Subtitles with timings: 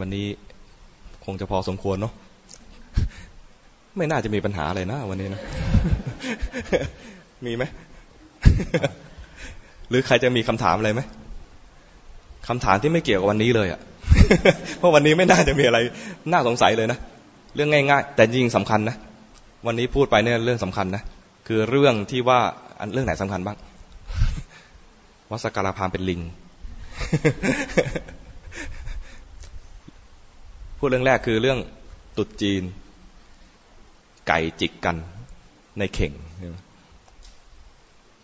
[0.00, 0.26] วันนี้
[1.24, 2.12] คงจะพอสมควรเนาะ
[3.96, 5.40] ไม่น่าจะมีปัญหาอะไรนะวันนี้นะ
[7.46, 7.64] มีไหม
[9.88, 11.00] หรือใครจะมีคำถามอะไรไหม
[12.48, 13.80] คำถามที่ไม่เกี่ยวกับวันนี้เลยอะ่ะ
[14.78, 15.78] เพราะวันนี้ไม่น่าจะมีอะไร
[16.32, 16.98] น่าสงสัยเลยนะ
[17.54, 18.96] เรื่องง่าย ๆ แต่จริงสำคัญนะ
[19.66, 21.02] วันนี้พูดไปเนี่ยเรื่องสำคัญนะ
[21.46, 22.40] คือเรื่องที่ว่า
[22.92, 23.56] เรื่องไหนสำคัญบ้าง
[25.30, 26.20] วัสการพามเป็นลิง
[30.78, 31.58] พูดเรื่องแรกคือเรื่อง
[32.16, 32.62] ตุดจีน
[34.28, 34.96] ไก่จิกกัน
[35.78, 36.12] ในเข่ง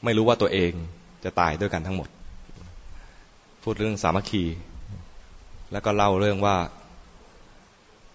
[0.05, 0.73] ไม่รู้ว่าตัวเอง
[1.25, 2.09] จะตายด้วยกันทั้งหมด
[3.62, 4.45] พูดเรื่องสามัคคี
[5.73, 6.57] แล้วก็เล่าเรื่องว่า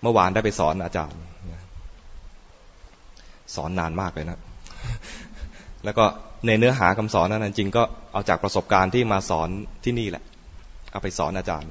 [0.02, 1.22] เมื่อวานได้ไปสอนอาจารย์
[3.56, 4.40] สอนนานมากเลยนะ
[5.84, 6.06] แล้วก็
[6.48, 9.50] ในเนื้อหาคำสอนนั้นจริงก็เอาจากประสบการณ์ที่มาสอน
[9.84, 10.24] ที่นี่แหละ
[10.92, 11.70] เอาไปสอนอาจารย์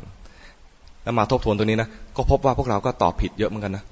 [1.03, 3.85] แล้วมาทบทวนตัวนี้นะ ก็พบว่าพวกเราก็ตอบผิดเยอะเหมือนกันนะ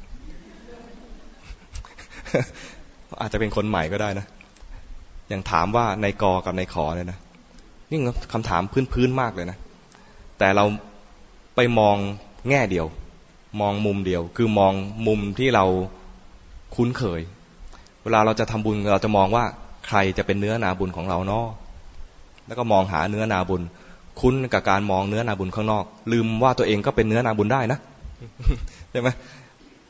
[3.21, 4.27] อาจจะเป็นคนใหม่ก็ได้นะ
[5.29, 7.19] อย่างถามว่าในกอกับในขอเนี่ยนะ
[7.91, 7.99] นี่
[8.33, 8.63] คำถาม
[8.93, 9.59] พื้นๆมากเลยนะ
[10.39, 10.65] แต่เรา
[11.57, 11.97] ไปมอง
[12.49, 12.87] แง่เดียว
[13.61, 14.73] มองมุมเดียว คือมอง
[15.07, 15.65] มุมที่เรา
[16.75, 17.21] คุ้นเคย
[18.03, 19.45] เวลาเราจะทำบุญเราจะมองว่า
[19.87, 21.47] ใครจะเป็นเนื้อนาบุญของเราเนาะ
[22.47, 23.63] แล้วก็มองหาเนื้อนาบุญ
[24.21, 27.79] คุ้นกับการมองเนื้อนาบุญข้างนอก ลืมว่าตัวเองก็เป็นเนื้อนาบุญได้นะ
[28.91, 29.09] ใช่ไหม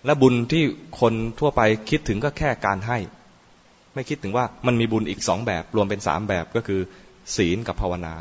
[0.07, 0.63] และบุญที่
[1.01, 2.99] คนทั่วไปคิดถึงก็แค่การให้
[3.95, 6.81] ไม่คิดถึงว่ามันมีบุญอีกสองแบบ รวมเป็นสามแบบก็คือ
[7.37, 8.15] ศีลกับภาวนา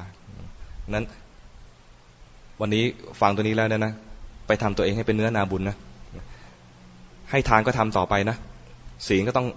[0.93, 1.05] นั้น
[2.61, 2.83] วันนี้
[3.21, 3.93] ฟังตัวนี้แล้วนะ
[4.47, 5.77] ไปทำตัวเองให้เป็นเนื้อนาบุญนะ
[7.31, 8.37] ให้ทานก็ทำต่อไปนะ
[9.07, 9.47] ศีลก็ต้อง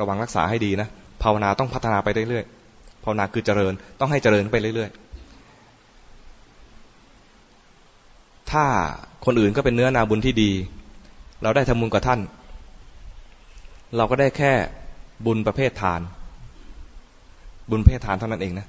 [0.00, 0.88] ระวังรักษาให้ดีนะ
[1.22, 5.09] ภาวนาต้องพัฒนาไปเรื่อยๆภาวนาคือเจริญ ต้องให้เจริญไปเรื่อยๆ
[8.52, 8.64] ถ้า
[9.24, 10.50] คนอื่นก็เป็นเนื้อนาบุญที่ดี
[11.42, 12.20] เราได้ทำบุญกับท่าน
[13.96, 14.52] เราก็ได้แค่
[15.26, 16.00] บุญประเภททาน
[17.70, 18.66] บุญประเภททานเท่านั้นเองนะ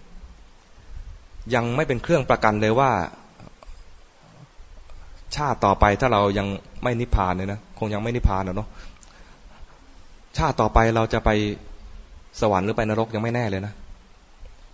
[1.53, 2.91] ยังไม่เป็นเครื่องประกันเลยว่า
[5.35, 6.47] ชาติต่อไปถ้าเรายัง
[6.83, 8.69] ไม่นิพพานเลยนะ คงยังไม่นิพพานเนาะ
[10.37, 11.29] ชาติต่อไปเราจะไป
[12.41, 13.73] สวรรค์หรือไปนรกยังไม่แน่เลยนะ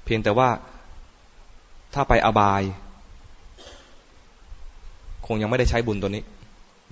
[0.06, 0.50] เพียงแต่ว่า
[1.94, 2.62] ถ้าไปอบาย
[5.28, 6.24] คงยังไม่ได้ใช้บุญตัวนี้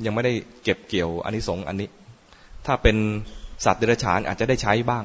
[0.05, 1.89] ยังไม่ได้เก็บเกี่ยวอันนี้สงอันนี้
[2.65, 2.97] ถ้าเป็น
[3.65, 5.03] สัตว์เดรัจฉานอาจจะได้ใช้บ้าง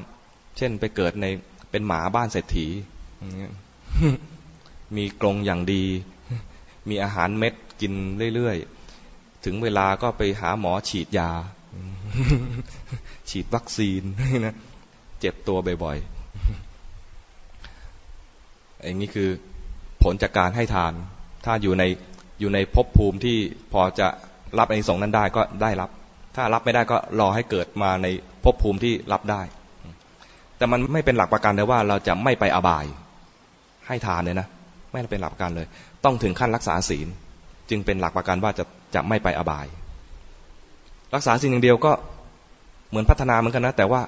[0.57, 1.25] เช่นไปเกิดใน
[1.71, 2.67] เป็นหมาบ้านเศรษฐี
[4.97, 5.83] มีกรงอย่างดี
[6.89, 7.93] มีอาหารเม็ดกิน
[8.35, 11.31] เรื่อยๆ ถึงเวลาก็ไปหาหมอฉีดยา
[13.29, 14.01] ฉีดวัคซีน
[14.45, 14.55] นะ
[15.19, 16.07] เจ็บตัวบ่อยๆ
[18.83, 19.29] อย่างนี้คือ
[20.03, 20.93] ผลจากการให้ทาน
[21.45, 21.83] ถ้าอยู่ใน
[22.41, 23.37] อยู่ในภพภูมิที่
[23.73, 24.07] พอจะ
[24.59, 25.89] รับในสงนั้นได้ก็ได้รับ
[26.35, 28.07] ถ้ารับไม่ได้ก็รอให้เกิดมาใน
[28.43, 29.41] ภพภูมิที่รับได้
[30.57, 32.85] แต่มันไม่เป็นหลักประกันเลยว่าเราจะไม่ไปอบาย
[33.87, 34.47] ให้ทานเลยนะ
[34.91, 35.67] ไม่เป็นหลักประกันเลย
[36.03, 37.07] ต้องถึงขั้นรักษาศีล
[37.69, 38.63] จึงเป็นหลักประกันว่าจะ
[38.95, 39.67] จะไม่ไปอบาย
[41.15, 41.91] รักษาศีลอย่างเดียวก็
[42.89, 44.01] เหมือนพัฒนาเหมือนกันนะ แต่ว่า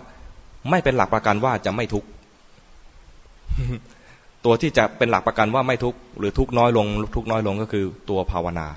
[0.70, 2.08] ไม่เป็นหลักประกันว่าจะไม่ทุกข์
[4.46, 8.68] ตัวที่จะเป็นหลักประกันว่าไม่ทุกข์หรือทุกข์น้อยลง ทุกข์น้อยลงก็คือตัวภาวนา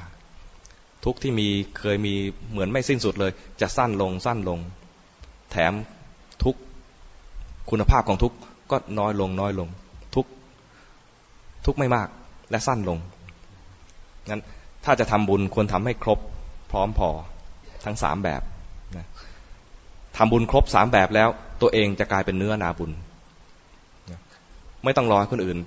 [1.04, 2.14] ทุกข์ที่มีเคยมี
[2.50, 4.58] เหมือนไม่สิ้นสุดเลย จะสั้นลงสั้นลง
[5.50, 5.72] แถม
[6.44, 6.56] ทุก
[7.70, 8.32] คุณภาพของทุก
[8.70, 9.68] ก็น้อยลงน้อยลง
[10.14, 10.26] ทุก
[11.66, 12.08] ทุกไม่มาก
[12.50, 12.98] และสั้นลง
[14.28, 14.42] งั้น
[14.84, 16.18] ถ้าจะทำบุญควรทำให้ครบ
[16.70, 17.08] พร้อมพอ
[17.84, 18.42] ทั้งสามแบบ
[18.96, 19.06] นะ
[20.16, 21.28] ทำบุญครบสามแบบแล้ว
[21.62, 22.90] ตัวเองจะกลายเป็นเนื้อนาบุญ
[24.86, 25.58] ไม่ต้องรอคนอื่น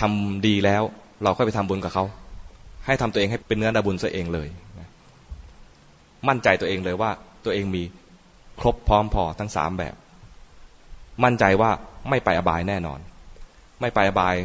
[0.00, 0.82] ทำดีแล้ว
[1.22, 2.04] เราค่อยไปทำบุญกับเขา
[2.86, 4.48] ให้ทำตัวเองให้เป็นเนื้อนาบุญซะเองเลย
[6.28, 7.10] มั่นใจตัวเองเลยว่า
[7.44, 7.82] ตัวเองมี
[8.60, 9.94] ครบพร้อมพอทั้งสามแบบ
[11.24, 11.70] มั่นใจว่า
[12.08, 13.00] ไม่ไปอบายแน่นอน
[13.80, 14.36] ไม่ไปอบาย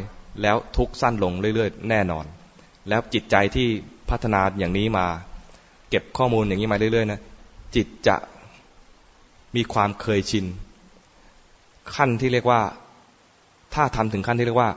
[0.42, 2.24] แล้วทุกสั้นลงเรื่อยๆ แน่นอน
[2.88, 3.66] แล้วจิตใจที่
[4.10, 5.06] พัฒนาอย่างนี้มา
[5.90, 7.20] เก็บข้อมูลอย่างนี้มาเรื่อยๆนะ
[7.74, 8.16] จิตจะ
[9.56, 10.46] มีความเคยชิน
[11.94, 12.60] ขั้นที่เรียกว่า
[13.74, 14.70] ถ้าทำถึงขั้นที่เรียกว่า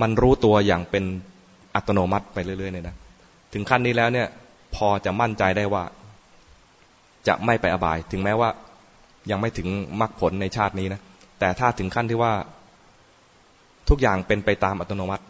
[0.00, 1.04] มันรู้ตัวอย่างเป็น
[1.74, 2.96] อัตโนมัติไปเรื่อยๆเนี่ยนะ
[3.52, 4.28] ถึงขั้นนี้แล้วเนี่ย
[4.74, 5.84] พอจะมั่นใจได้ว่า
[7.28, 8.50] จะไม่ไปอบาย ถึงแม้ว่า
[9.30, 9.68] ยังไม่ถึง
[10.00, 11.00] มรรคผลในชาตินี้นะ
[11.38, 12.32] แต่ถ้าถึงขั้นที่ว่า
[13.88, 15.24] ทุกอย่างเป็นไปตามอัตโนมัติ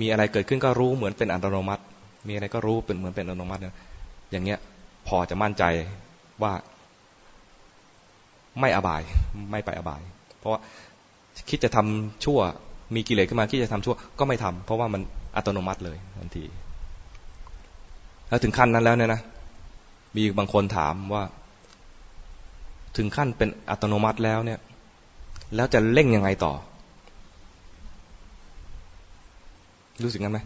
[0.00, 1.82] มีอะไรเกิดขึ้นก็รู้เหมือนเป็นอัตโนมัติ
[2.28, 3.74] มีอะไรก็รู้เป็นเหมือนเป็นอัตโนมัติเนี่ย
[4.30, 4.58] อย่างเงี้ย
[5.08, 5.64] พอจะมั่นใจ
[6.42, 6.52] ว่า
[8.60, 9.02] ไม่อบาย
[9.50, 10.00] ไม่ไปอบาย
[10.38, 10.60] เพราะว่า
[11.50, 12.38] คิดจะทำชั่ว
[12.94, 15.00] มีกิเลสขึ้นมาคิดจะทำชั่วก็ไม่ทำเพราะว่ามัน
[15.36, 16.44] อัตโนมัติเลยทันที
[18.28, 19.20] แล้วถึงขั้นนั้นแล้วเนี่ยนะ
[20.16, 21.24] มีบางคนถามว่า
[22.96, 24.58] ถึงขั้นเป็นอัตโนมัติแล้วเนี่ย
[25.56, 26.52] แล้วจะเร่งยังไงต่อ
[30.02, 30.40] รู้สึกงั้นไหม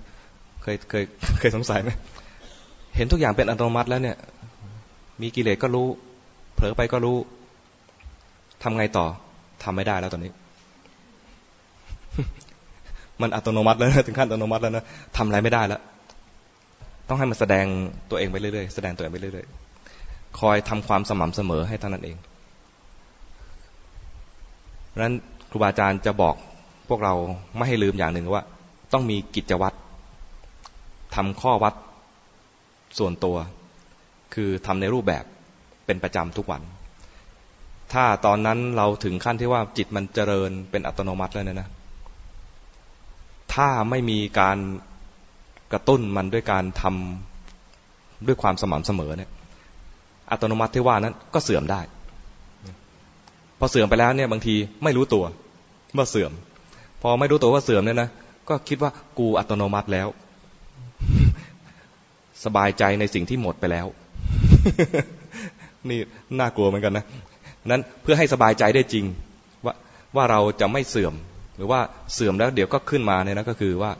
[0.63, 1.05] เคยเคย
[1.39, 1.91] เคยสงสัยไหม
[2.97, 4.17] เห็นทุกอย่างเป็นอัตโนมัติแล้วเนี่ย
[5.23, 5.87] มีกิเลสก็รู้
[6.55, 7.17] เผลอไปก็รู้
[8.63, 9.07] ทำไงต่อ
[9.63, 10.33] ทำไม่ได้แล้วตอนนี้
[13.20, 14.84] มันอัตโนมัติแล้วนะถึงขั้นอัตโนมัติแล้วนะ
[15.16, 15.81] ทำอะไรไม่ได้แล้ว
[17.08, 17.66] ต้องให้มันแสดง
[18.11, 22.16] ตัวเองไปเรื่อยๆแสดงตัวเองไปเรื่อยๆคอยทำความสม่ำเสมอให้เท่านั้นเอง
[24.88, 25.14] เพราะฉะนั้น
[25.50, 26.34] ครูบาอาจารย์จะบอก
[26.88, 27.14] พวกเรา
[27.56, 28.44] ไม่ให้ลืมอย่างหนึ่งว่า
[28.93, 29.76] ต้องมีกิจวัตร
[31.14, 31.75] ทำข้อวัด
[32.99, 33.37] ส่วนตัว
[34.34, 35.25] คือทำในรูปแบบ
[35.87, 36.62] เป็นประจำทุกวัน
[37.93, 41.69] ถ้าตอนนั้นเราถึงขั้นที่ว่าจิตมันเจริญเป็นอัตโนมัติแล้วเนี่ยนะ
[43.55, 44.59] ถ้าไม่มีการ
[45.73, 49.31] กระตุ้นมันด้วยการทำด้วยความสม่ำเสมอเนี่ย
[50.31, 51.81] อัตโนมัติที่ว่านั้นก็เสื่อมได้
[53.59, 54.55] พอเสื่อมไปแล้วเนี่ยบางที
[54.85, 55.25] ไม่รู้ตัว
[55.95, 56.33] เมื่อเสื่อม
[57.03, 58.09] พอไม่รู้ตัวว่าเสื่อมเนี่ยนะ
[58.49, 60.09] ก็คิดว่ากูอัตโนมัติแล้ว
[62.45, 63.87] สบายใจในสิ่งที่หมดไปแล้ว
[65.91, 65.99] นี่
[66.39, 67.05] น่ากลัวเหมือนกันนะ
[67.67, 69.05] นั้นเพื่อให้สบายใจได้จริง
[69.65, 69.75] ว่า
[70.17, 71.15] ว่าเราจะไม่เสื่อม
[71.56, 71.81] หรือว่า
[72.15, 73.91] เสื่อมแล้วเดี๋ยวก็ขึ้นมาเนี่ยนะก็คือว่า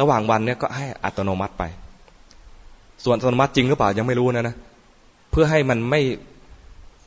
[0.00, 1.64] ระหว่างวันเนี่ยก็ให้อัตโนมัติไป
[3.04, 4.56] ส่วนอัตโนมัติจริงหรือเปล่ายังไม่รู้นะนะ
[5.30, 6.00] เพื่อให้มันไม่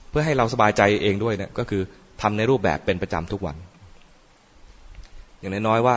[0.09, 1.81] เพื่อให้เราสบายใจเองด้วยเนี่ยก็คือ
[2.21, 3.55] ทำในรูปแบบเป็นประจำทุกวัน
[5.39, 5.95] อย่างน้อยๆว่า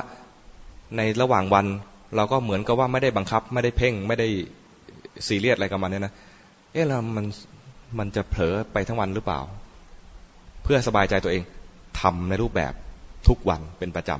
[0.97, 1.67] ในระหว่างวัน
[2.17, 4.29] เราก็เหมือนกับว่าไม่ได้บังคับ ไม่ได้เพ่งไม่ได้
[5.27, 6.13] ซีเรียสอะไรกับมันเนี่ยนะ
[6.73, 7.27] เอ๊ะเรามัน
[7.99, 9.41] มันจะเผลอไปทั้งวันหรือเปล่า
[10.63, 11.43] เพื่อสบายใจตัวเอง
[12.01, 12.73] ทำในรูปแบบ
[13.29, 14.11] ทุกวันเป็นประจ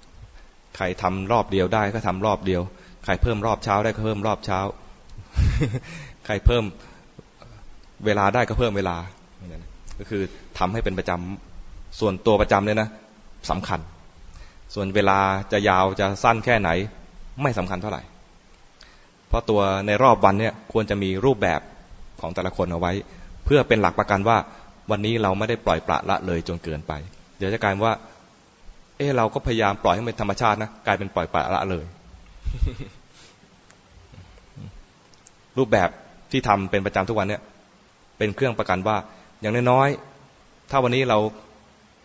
[0.00, 2.62] ำ ใครทำรอบเดียวได้ก็ทำรอบเดียว
[3.04, 4.60] ใครเพิ่มรอบเช้าได้ก็เพิ่มรอบเช้า
[6.26, 6.64] ใครเพิ่ม
[8.06, 8.96] เวลาได้ก็เพิ่มเวลา
[9.98, 10.22] ก็คือ
[10.58, 12.88] ทำให้เป็นประจำ ส่วนตัวประจำเนี่ยนะ
[13.50, 13.80] สำคัญ
[14.74, 15.18] ส่วนเวลา
[15.52, 16.70] จะยาวจะสั้นแค่ไหน
[17.42, 18.02] ไม่สำคัญเท่าไหร่
[19.28, 21.60] เพราะตัวในรอบวันเนี่ยควรจะมีรูปแบบ
[22.20, 22.92] ของแต่ละคนเอาไว้
[23.44, 24.36] เพื่อเป็นหลักประกันว่า
[24.90, 26.92] วันนี้เราไม่ได้ปล่อยปละละเลยจนเกินไป
[27.40, 27.94] เดี๋ยวจะกลายว่า
[28.98, 31.84] เออเราก็พยายามปล่อยให้เป็นธรรมชาตินะกลายเป็นปล่อยปละละเลย
[35.58, 35.88] รูปแบบ
[36.30, 37.42] ที่ทำเป็นประจำทุกวันเนี่ย
[38.18, 38.96] เป็นเครื่องประกันว่า
[39.40, 41.18] อย่างน้อยๆถ้าวันนี้เรา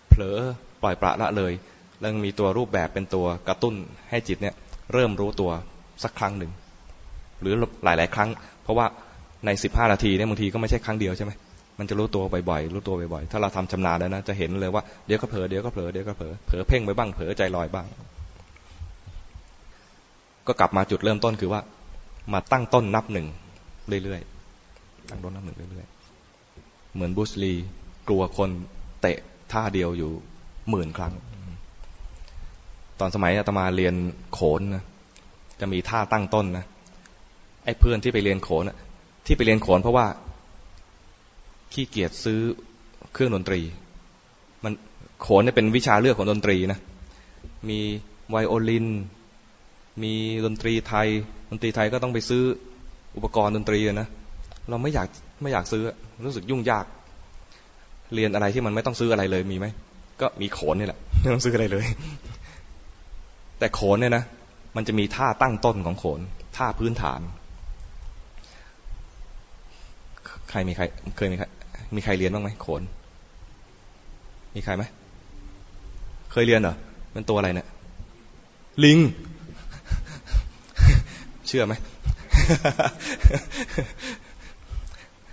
[0.10, 0.38] เผลอ
[0.82, 1.54] ปล่อยปละละเลย
[2.00, 3.76] แล้วมีตัวรูปแบบเป็นตัวกระตุ้น
[4.10, 4.56] ให้จิตเนี่ย
[4.94, 5.52] เริ่มรู้ตัว
[6.04, 6.52] สักครั้งหนึ่ง
[7.42, 7.54] หรือ
[7.84, 8.30] หลาย ๆ ครั้ง
[8.64, 8.86] เพราะว่า
[9.46, 11.32] ในสิบห้านาทีเนี่ยบางทีก็ไม่ใช่ครั้งเดียวใช่ไหม
[11.80, 17.86] มันจะรู้ตัวบ่อยๆรู้ตัวบ่อยๆถ้าเราทำชำนาญแล้วนะจะเห็นเลยว่าเดี๋ยวก็เผลอเดี๋ยวก็เผลอเดี๋ยวก็เผลอเผลอเพ่งไปบ้างเผลอใจลอยบ้าง
[20.48, 21.62] ก็กลับมาจุดเริ่มต้นคือว่า
[22.34, 23.28] มาตั้งต้นนับหนึ่ง
[24.04, 27.54] เรื่อยๆตั้งต้นนับหนึ่งเรื่อยๆเหมือนบุสลี
[28.08, 28.50] กลัวคน
[29.02, 29.18] เตะ
[29.52, 30.12] ท่าเดียวอยู่
[30.70, 31.14] หมื่นครั้ง
[33.00, 33.96] ตอนสมัยอาตมาเรียน
[34.34, 34.84] โขนนะ
[35.60, 36.66] จะมีท่าตั้งต้นนะ
[37.66, 38.64] ไอ้เพื่อนที่ไปเรียนโขน
[39.26, 40.06] ที่ไปเรียนโขนเพราะว่า
[41.76, 42.40] ขี้เกียจซื้อ
[43.14, 43.60] เครื่องดนตรี
[44.64, 44.74] มัน
[45.22, 46.80] โขนเนี่ยเป็นวิชาเลือกของดนตรีนะ
[47.70, 47.80] มี
[48.30, 48.88] ไวโอลิน
[50.04, 50.14] มี
[50.46, 51.08] ดนตรีไทย
[51.50, 52.44] ดนตรีไทยก็ต้องไปซื้อ
[53.16, 54.08] อุปกรณ์ดนตรีนะ
[54.70, 55.08] เราไม่อยาก
[55.42, 55.84] ไม่อยากซื้อ
[56.26, 56.86] รู้สึกยุ่งยาก
[58.14, 59.68] เรียนอะไรที่มันไม่ต้องซื้ออะไรเลยมีไหม
[60.22, 61.86] ก็มีโขนนี่แหละไม่ต้องซื้ออะไรเลย
[63.60, 64.24] แต่โขนเนี่ยนะ
[64.76, 66.20] มันจะมีท่าตั้งต้นของโขน
[66.58, 67.22] ท่าพื้นฐาน
[70.50, 70.84] ใครมีใคร
[71.18, 71.46] เคยมีใคร
[71.96, 72.82] มีใครเรียนบ้างไหมโขน
[74.56, 74.84] มีใครไหม
[76.32, 76.76] เคยเรียนเหรอ
[77.14, 77.68] เป็นตัวอะไรเนี่ย
[78.84, 79.00] ลิง
[81.48, 81.74] เชื่อไหม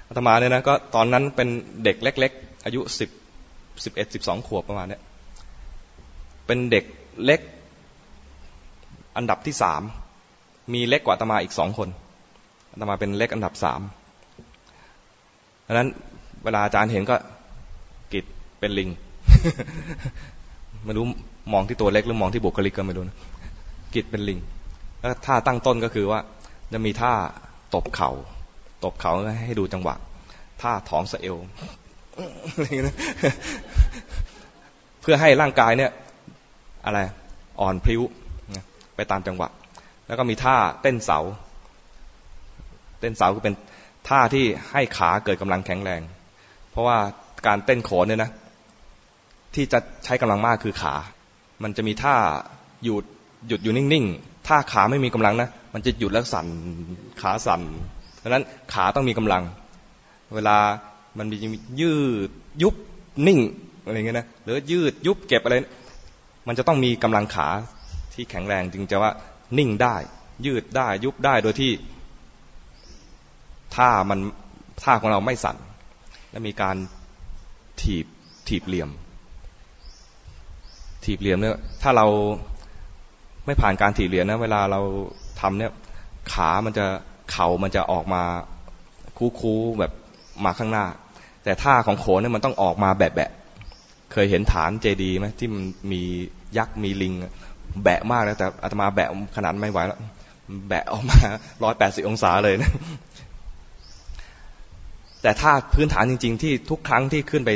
[0.09, 1.49] อาตมาเนี่ยนะก็ตอนนั้นเป็น
[1.85, 3.11] เด็กเล็ก ๆ อายุสิบ
[3.85, 5.03] สิบเอ็ดสิบสองขวบประมาณเนี้ย
[6.47, 6.85] เป็นเด็ก
[7.25, 7.41] เล็ก
[9.17, 9.83] อันดับที่สาม
[10.75, 11.89] มีเล็กกว่าอาตมาอีกสองคน
[12.73, 13.81] อาตมาเป็นเล็กอันดับสาม
[15.67, 15.89] ดังนั้น
[16.45, 17.17] เวลาอาจารย์เห็นก็
[18.13, 18.25] กิด
[18.61, 18.89] เป็นลิง
[20.85, 21.05] ไม่รู้
[21.53, 23.17] มองที่ตัวเล็กหรือมองที่บุคลิกก็ไม่รู้นะ
[23.95, 24.39] กิดเป็นลิง
[25.01, 26.21] แล้วท่าตั้งต้นก็คือว่า
[26.73, 27.13] จะมีท่า
[27.75, 28.11] ตบเขา่า
[28.85, 29.13] ตบเข่า
[29.47, 29.95] ให้ดูจังหวะ
[30.63, 31.37] ท่าท้องสะเอว
[35.01, 35.91] เพื่อให้ร่างกายเนี่ย
[36.85, 36.99] อะไร
[37.61, 38.03] อ่อนพริ้ว
[38.97, 39.49] ไปตามจังหวะ
[40.07, 41.19] แล้วก็มีท่าเต้นเสา
[43.01, 43.55] เต้นเสาคือเป็น
[44.09, 46.01] ท่าที่ให้ขาเกิดกำลังแข็งแรง
[46.73, 46.99] เพราะว่า
[47.47, 48.31] การเต้นโขนเนี่ยนะ
[49.55, 50.95] ที่จะใช้กำลังมากคือขา
[51.63, 52.15] มันจะมีท่า
[52.85, 53.05] หยุด
[53.49, 56.47] หยุดอยู่นิ่งๆท่าขาไม่มีกำลังนะ มันจะหยุดแล้วสั่น
[57.21, 57.61] ขาสั่น
[58.19, 59.43] เพราะนั้นขาต้องมีกำลัง
[60.35, 60.57] เวลา
[61.19, 61.37] มันมี
[61.81, 61.93] ยื
[62.29, 62.31] ด
[62.63, 62.75] ยุบ
[63.27, 63.41] นิ่ง
[63.85, 65.55] อะไรเงี้ยนะหรือยืดยุบเก็บอะไร
[66.49, 67.49] มันจะต้องมีกำลังขา
[68.15, 69.11] ที่แข็งแรงจึงจะว่า
[69.59, 69.97] นิ่งได้
[70.47, 71.73] ยืดได้ยุบได้โดยที่
[73.77, 74.19] ท่ามัน
[74.83, 75.57] ท่าของเราไม่สั่น
[76.33, 76.77] และมีการ
[77.81, 78.07] ถีบ
[78.49, 78.91] ถีบเหลี่ยม
[81.05, 82.07] ถีบเหลี่ยมเนี่ยถ้าเรา
[83.47, 84.81] ไม่ผ่านการถีบเหลี่ยมนะเวลาเรา
[85.41, 85.73] ทำเนี่ย
[86.33, 86.87] ขามันจะ
[87.33, 88.23] เข่ามันจะออกมา
[89.41, 89.93] คู้ๆแบบ
[90.45, 90.87] มาข้างหน้า
[91.45, 95.63] แต่ท่าของโขนเนี่ยมันต้องออกมาแบะๆเคยเห็นฐานเจดีไหมที่มัน
[95.93, 96.03] มี
[96.59, 97.15] ยักษ์มีลิง
[97.83, 99.99] แบะมากแล้วแต่อาตมาแบะขนาดไม่ไหวแล้ว
[100.69, 101.19] แบะออกมา
[101.65, 102.71] ร้อยแปดสิบองศาเลยนะ
[105.23, 107.51] แต่ถ้าพื้นฐานจริง ๆ ที่ทุกครั้งที่ขึ้นไป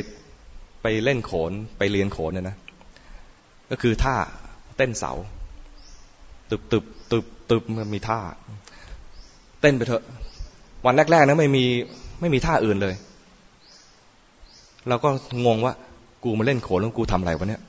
[0.82, 2.56] ไปเล่นโขนไปเรียนโขนเนี่ยนะ
[3.70, 4.14] ก็คือท่า
[4.76, 5.12] เต้นเสา
[6.50, 8.18] ตึบตึบตึบตึบมันมีท่า
[9.60, 10.02] เต้นไปเถอะ
[10.84, 11.64] วันแรกๆนะไม่มี
[12.20, 12.94] ไม่มีท่าอื่นเลย
[14.88, 15.08] เราก็
[15.46, 15.74] งงว่า
[16.24, 17.62] กูมาเล่นโขนแล้วกูทำอะไรวะเนี่ย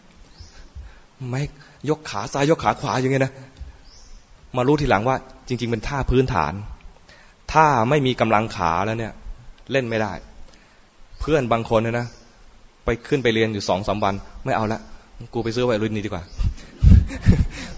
[1.30, 1.42] ไม่
[1.90, 3.34] ยกขาซ้ายยกขาขวาอย่างเงี้ยนะ
[4.58, 6.54] มารู้ทีหลังว่า จริง ๆ เป็นท่าพื้นฐาน
[7.54, 9.14] ถ้าไม่มีกำลังขาแล้วเนี่ย
[9.72, 10.14] เล่นไม่ได้
[11.20, 12.08] เพื่อนบางคนเนี่ยนะ
[12.86, 14.80] ไปขึ้นไปเรียนอยู่สองสาวัน ไม่เอาละ
[15.34, 16.24] กูไปซื้อไวรุ่นนี้ดีกว่า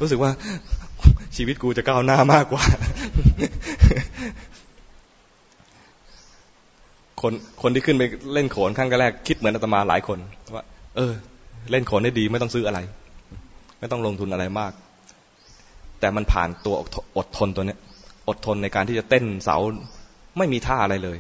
[0.01, 0.31] รู้สึกว่า
[1.36, 2.63] ชีวิตกูจะก้าวหน้ามากกว่า
[7.22, 8.03] คนคนที่ขึ้นไป
[8.34, 10.17] เล่นโขนขั้งแรกคิดเหมือนอาตมาหลายคน
[10.55, 10.63] ว่า
[10.98, 11.13] เออ
[11.72, 12.79] เล่นโขนได้ดีไม่ต้องซื้ออะไร
[13.79, 14.72] ไม่ต้องลงทุนอะไรมาก
[16.00, 16.75] แต่มันผ่านตัว
[17.17, 17.79] อดทนตัวเนี้ย
[18.27, 19.58] อดทนในการที่จะเต้นเสา
[20.38, 21.17] ไม่มีท่าอะไรเลย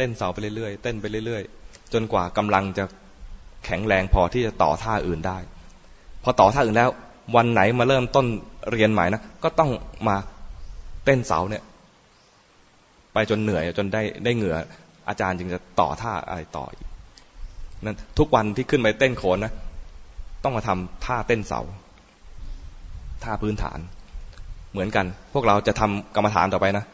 [0.00, 2.84] ต้นเสาไปเรื่อยๆ เต้นไปเรื่อยๆ จนกว่ากำลังจะ
[3.64, 5.38] แข็งแรงพอที่จะต่อท่าอื่นได้
[6.24, 6.90] พอต่อท่าอื่นแล้ว
[7.36, 8.26] วันไหนมาเริ่มต้น
[8.72, 9.70] เรียนใหม่นะก็ต้อง
[10.08, 10.16] มา
[11.04, 11.62] เต้นเสาเนี่ย
[13.12, 14.56] ไปจนเหนื่อยจนได้ได้เหงื่อ
[15.08, 16.86] อาจารย์จึงจะต่อท่าอะไรต่ออีก
[17.84, 19.52] นั่นทุกวันที่ขึ้นไปเต้นโขนนะ
[20.44, 21.60] ต้องมาทำท่าเต้นเสา
[23.24, 23.78] ท่าพื้นฐาน
[24.72, 26.84] เหมือนกัน พวกเราจะทำกรรมฐานต่อไปนะ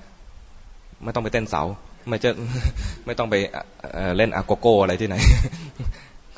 [1.05, 1.63] ไม่ต้องไปเต้นเสา
[2.09, 2.31] ไม่จะ
[3.07, 3.35] ไม่ต้องไป
[4.17, 5.17] เล่นอาโกโก้อะไรที่ไหน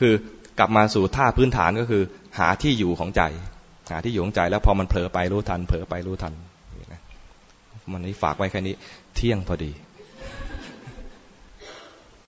[0.00, 0.12] คือ
[0.58, 2.02] กลับมาสู่ท่าพื้นฐานก็คือ
[2.38, 3.22] หาที่อยู่ของใจ
[3.90, 6.34] หาที่อยู่ของใจ แล้วพอมันเผลอไปรู้ทัน เผลอไปรู้ทัน
[7.92, 8.74] มันนี้ฝากไว้แค่นี้
[9.14, 9.70] เที่ยงพอดี